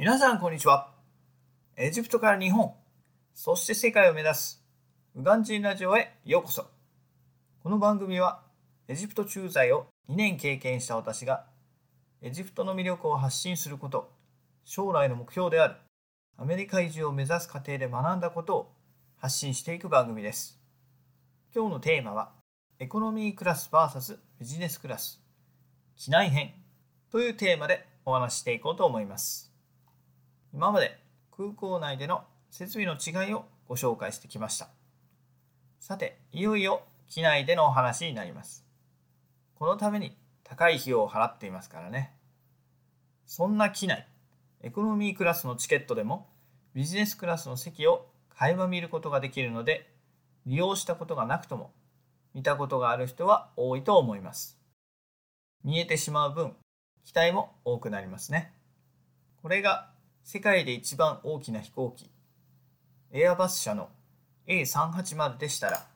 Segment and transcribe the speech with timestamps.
[0.00, 0.94] 皆さんこんにちは。
[1.76, 2.72] エジプトから日本、
[3.34, 4.64] そして世界を目指す
[5.14, 6.64] ウガンジンラジオへようこそ。
[7.62, 8.40] この番組は
[8.88, 11.44] エジプト駐在を2年経験した私が
[12.22, 14.10] エジプトの魅力を発信すること、
[14.64, 15.74] 将来の目標である
[16.38, 18.72] アメリカ移住を目指す過程で学んだことを
[19.18, 20.58] 発信していく番組です。
[21.54, 22.30] 今日のテーマは
[22.78, 25.22] エコノミークラス VS ビジネスクラス
[25.94, 26.54] 機内編
[27.12, 29.49] というテーマでお話ししていこうと思います。
[30.52, 30.98] 今まで
[31.36, 34.68] 空港内での設備の違いをご紹介してきました。
[35.78, 38.64] さて、いよいよ機内でのお話になります。
[39.54, 42.12] このために高い費用を払っていますからね。
[43.26, 44.08] そんな機内、
[44.60, 46.28] エコノミークラスのチケットでも
[46.74, 49.88] ビジネスクラスの席を垣間見ることができるので、
[50.46, 51.72] 利用したことがなくとも
[52.34, 54.58] 見たことがある人は多いと思います。
[55.62, 56.56] 見えてしまう分、
[57.04, 58.52] 期待も多くなりますね。
[59.42, 59.90] これが
[60.32, 62.08] 世界で一番大きな飛行機、
[63.10, 63.88] エアバス社の
[64.46, 65.88] A380 でしたら、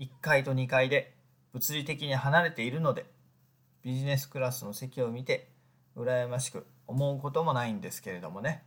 [0.00, 1.14] 1階と2階で
[1.52, 3.06] 物理的に離れているので、
[3.84, 5.48] ビジネスクラスの席を見て
[5.96, 8.64] 羨ましく思うこともないんですけれどもね。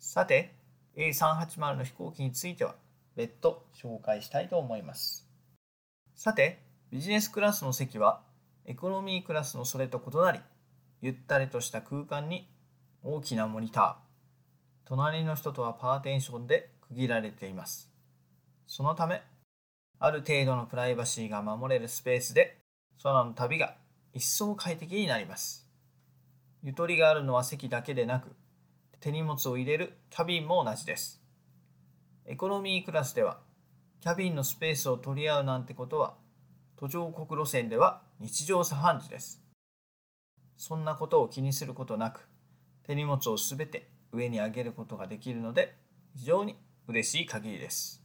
[0.00, 0.52] さて、
[0.96, 2.74] A380 の飛行機については
[3.14, 5.28] 別途紹介したいと思います。
[6.16, 6.58] さて、
[6.90, 8.20] ビジネスクラスの席は
[8.64, 10.40] エコノミークラスのそれと異なり、
[11.02, 12.48] ゆったりとした空間に
[13.04, 13.94] 大きなモニター、
[14.84, 17.90] 隣の人とはパーテンションで区切られています。
[18.68, 19.22] そのため、
[19.98, 22.58] ある程度のプライバシーが守れるスペースで
[23.02, 23.74] 空の旅が
[24.12, 25.68] 一層快適になります。
[26.62, 28.36] ゆとりがあるのは席だけでなく、
[29.00, 31.20] 手荷物を入れるキャビンも同じです。
[32.24, 33.40] エコノミークラスでは、
[34.00, 36.14] キャビンのスペースを取り合うなんてことは、
[36.76, 39.42] 途上国路線では日常茶飯事です。
[40.56, 42.28] そんなことを気にすることなく、
[42.86, 45.76] 手荷物をすべて上に上げることができるので
[46.16, 46.56] 非常に
[46.88, 48.02] 嬉しい限りです。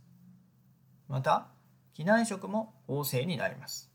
[1.08, 1.48] また、
[1.94, 3.92] 機内食も旺盛になります。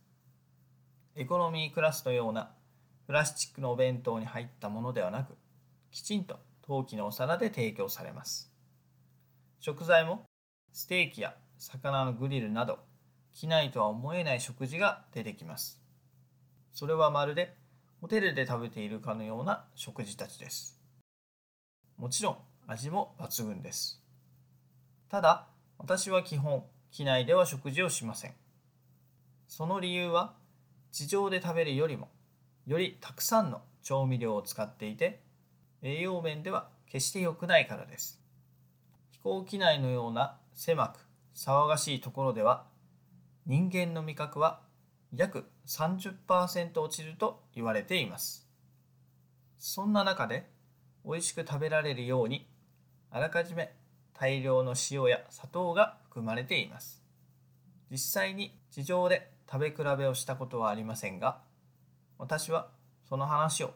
[1.14, 2.52] エコノミークラスのような
[3.06, 5.36] プラスチックのお弁当に入ったものではなく、
[5.90, 8.52] きちんと陶器のお皿で提供されます。
[9.60, 10.24] 食材も
[10.72, 12.78] ステーキや魚のグリルなど、
[13.32, 15.80] 機内とは思えない食事が出てきます。
[16.72, 17.54] それはまるで
[18.02, 20.76] ホテルで食べているかのような食事たちです。
[21.96, 22.36] もちろん
[22.66, 24.02] 味も抜群です。
[25.08, 25.46] ただ、
[25.78, 28.32] 私は基本、機内では食事をしません。
[29.46, 30.34] その理由は、
[30.90, 32.08] 地上で食べるよりも、
[32.66, 35.20] よりたくさんの調味料を使っていて、
[35.80, 38.20] 栄養面では決して良くないからです。
[39.12, 40.98] 飛行機内のような狭く
[41.36, 42.64] 騒がしいところでは、
[43.46, 44.60] 人間の味覚は
[45.14, 48.48] 約30%落ちると言われています。
[49.58, 50.48] そんな中で
[51.04, 52.48] 美味しく食べられるように
[53.10, 53.74] あらかじめ
[54.14, 57.02] 大量の塩や砂糖が含まれています。
[57.90, 61.42] 実際に地上で食べ比べをしたことはありませんが
[62.16, 62.70] 私は
[63.06, 63.74] その話を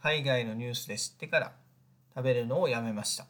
[0.00, 1.52] 海外のニュースで知ってから
[2.14, 3.26] 食べるのをやめました。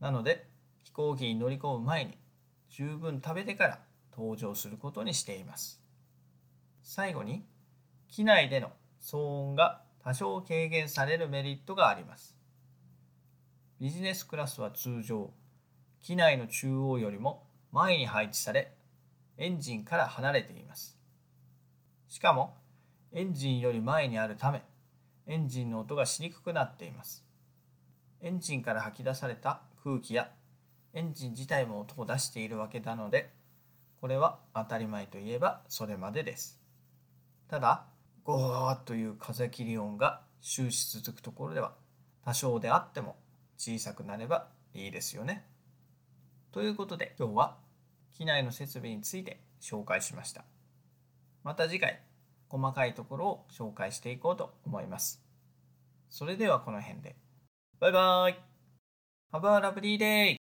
[0.00, 0.48] なので
[0.82, 2.18] 飛行機に乗り込む前に
[2.70, 3.78] 十分食べてから
[4.16, 5.79] 登場することにしています。
[6.82, 7.44] 最後に
[8.08, 9.18] 機内での騒
[9.48, 12.36] 音が多少軽減されるメリットがあります。
[13.80, 15.30] ビジネスクラスは通常
[16.00, 18.74] 機内の中央よりも前に配置され
[19.38, 20.98] エンジンから離れています。
[22.08, 22.56] しかも
[23.12, 24.62] エンジンより前にあるため
[25.26, 27.24] エンジンの音がしにくくなっています。
[28.20, 30.30] エンジンから吐き出された空気や
[30.92, 33.30] エンジン自体も音を出しているわけなので
[34.00, 36.59] これは当たり前といえばそれまでです。
[37.50, 37.84] ただ、
[38.22, 41.74] ゴーという風切り音が終始続くところでは、
[42.24, 43.16] 多少であっても
[43.58, 45.44] 小さくなればいいですよね。
[46.52, 47.56] ということで今日は
[48.12, 50.44] 機内の設備について紹介しました。
[51.42, 52.00] また次回、
[52.48, 55.20] 細かいところを紹介していこうと思います。
[56.08, 57.16] それではこの辺で。
[57.80, 58.34] バイバーイ
[59.32, 60.39] !Have a lovely day!